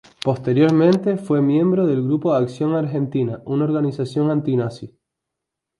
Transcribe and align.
Posteriormente 0.25 1.15
fue 1.17 1.43
miembro 1.43 1.85
del 1.85 2.03
grupo 2.03 2.33
Acción 2.33 2.73
Argentina, 2.73 3.39
una 3.45 3.65
organización 3.65 4.31
antinazi. 4.31 4.97